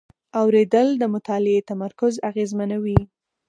[0.41, 2.99] اورېدل د مطالعې تمرکز اغېزمنوي.